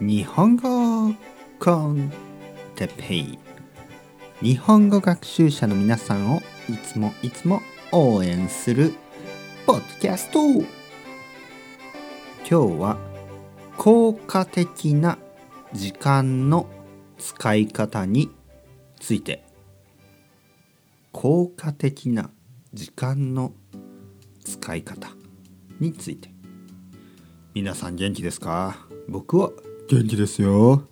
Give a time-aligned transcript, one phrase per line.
[0.00, 1.14] 日本語
[1.58, 2.10] コン
[2.74, 3.38] テペイ。
[4.40, 6.40] 日本語学習者の皆さんを
[6.70, 7.60] いつもいつも
[7.92, 8.94] 応援する
[9.66, 10.40] ポッドキャスト。
[10.48, 10.64] 今
[12.48, 12.96] 日は
[13.76, 15.18] 効果的な
[15.74, 16.66] 時間の
[17.18, 18.30] 使い方に
[18.98, 19.44] ついて。
[21.12, 22.30] 効果的な
[22.72, 23.52] 時間の
[24.46, 25.10] 使い方
[25.78, 26.30] について。
[27.52, 28.78] 皆さん元気ですか？
[29.06, 29.50] 僕は
[29.90, 30.84] 元気ですよ。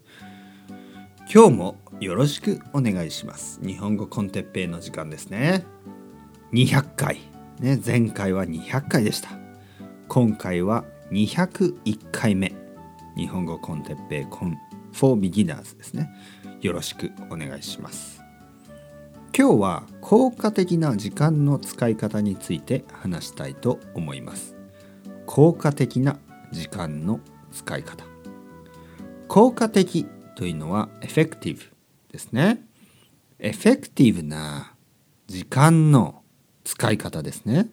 [1.32, 3.60] 今日もよろしくお願いします。
[3.64, 5.64] 日本語コンテッペイの時間ですね。
[6.52, 7.20] 200回。
[7.60, 9.30] ね前回は200回でした。
[10.08, 12.52] 今回は201回目。
[13.16, 14.56] 日本語コンテッペイコン
[14.92, 16.10] for beginners ですね。
[16.60, 18.20] よろしくお願いします。
[19.32, 24.56] 今日は効果的な時間の使い方について話したいと思います。
[25.24, 26.18] 効果的な
[26.50, 27.20] 時間の
[27.52, 28.17] 使い方。
[29.28, 30.06] 効果的
[30.36, 31.62] というのはエフェクティブ
[32.10, 32.64] ですね。
[33.38, 34.74] エフェクティブな
[35.26, 36.22] 時間の
[36.64, 37.68] 使い方ですね。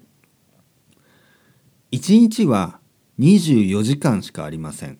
[1.91, 2.79] 1日は
[3.19, 4.99] 24時間しかありません。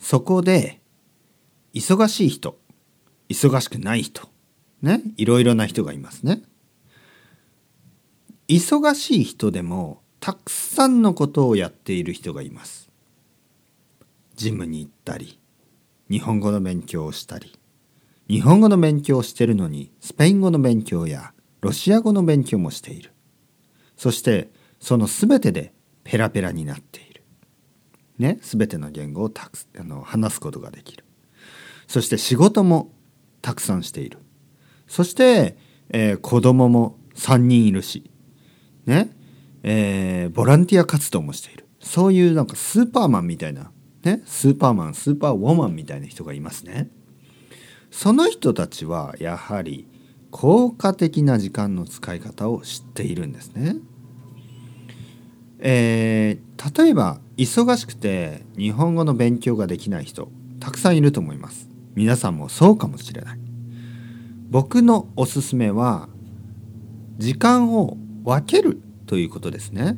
[0.00, 0.80] そこで
[1.74, 2.58] 忙しい人
[3.28, 4.28] 忙しくない人
[4.82, 6.42] ねいろいろな人がいますね。
[8.48, 12.89] 忙しい人でもたくさんのことをやっている人がいます。
[14.40, 15.38] ジムに行ったり
[16.10, 17.52] 日本語の勉強をしたり
[18.26, 23.12] 日本語の勉強をしてるのにスペイン語の勉強やロシア語の勉強もしている。
[23.96, 25.74] そしてその全てで
[26.04, 27.22] ペラペラになっている。
[28.18, 31.04] ね全ての言語をたくあの話すことができる。
[31.86, 32.94] そして仕事も
[33.42, 34.18] たくさんしている。
[34.86, 35.58] そして、
[35.90, 38.10] えー、子供も3人いるし
[38.86, 39.10] ね
[39.64, 41.66] えー、ボランティア活動もしている。
[41.80, 43.72] そういうなんかスーパーマンみたいな
[44.02, 46.90] ねスーパーマンスーパーウォーマンみたいな人がいますね。
[47.90, 49.88] その人たちはやはり
[50.30, 53.76] 効果的な時間の使い方を知っているんですね。
[55.58, 61.68] えー、例えば忙しくて日本語の勉強ができない人たくさんいると思います。
[61.94, 63.38] 皆さんもそうかもしれない。
[64.48, 66.08] 僕のおすすめは
[67.18, 69.96] 時間を分けるということですね。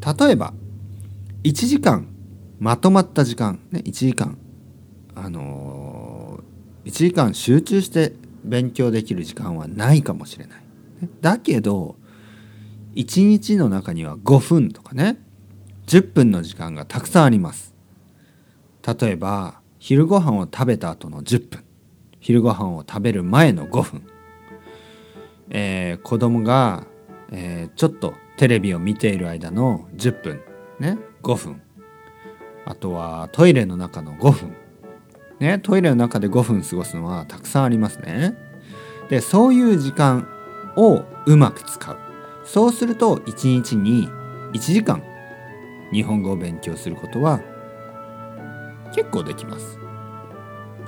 [0.00, 0.54] 例えば
[1.44, 2.08] 1時間
[2.60, 4.38] まとまった時間、ね、1時間
[5.14, 8.12] あのー、1時間集中して
[8.44, 10.62] 勉強できる時間はないかもしれない。
[11.20, 11.96] だけど
[12.94, 15.18] 1日の中には5分とかね
[15.86, 17.74] 10分の時間がたくさんあります。
[18.86, 21.64] 例えば昼ご飯を食べた後の10分
[22.20, 24.06] 昼ご飯を食べる前の5分、
[25.48, 26.86] えー、子供が、
[27.30, 30.40] えー、ちょっとテレビを見ている間の10分
[30.78, 31.62] ね5分
[32.66, 34.56] あとはトイレの中の5分。
[35.38, 38.36] ねトイレの中で5分過ごすのはたくさんありますね。
[39.08, 40.28] でそういう時間
[40.76, 41.96] をうまく使う。
[42.44, 44.08] そうすると1日に
[44.52, 45.02] 1時間
[45.92, 47.40] 日本語を勉強することは
[48.94, 49.78] 結構できます。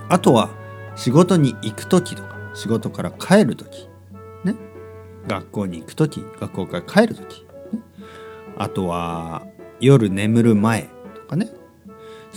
[0.08, 0.50] あとは
[0.94, 3.88] 仕事に行く時とか仕事から帰る時
[4.44, 4.54] ね。
[5.26, 7.80] 学校に行く時学校から帰る時、ね、
[8.58, 9.46] あとは
[9.80, 10.90] 夜眠る前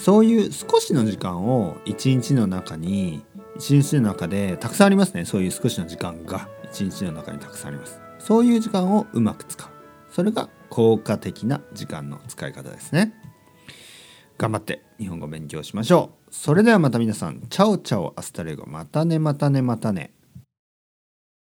[0.06, 5.26] そういう少しの時間を一日の中に一日の中でたくさんありますね。
[5.26, 8.00] そういう少しの時間が一日の中にたくさんあります。
[8.20, 9.68] そういう時間をうまく使う。
[10.12, 13.16] それが効果的な時間の使い方ですね。
[14.38, 16.32] 頑張って日本語勉強しましょう。
[16.32, 17.42] それではまた皆さん。
[17.50, 18.68] Chao chao hasta luego。
[18.68, 20.14] またねまたねまたね。